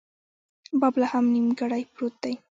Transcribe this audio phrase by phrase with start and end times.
[0.79, 2.33] باب لا هم نیمګړۍ پروت دی.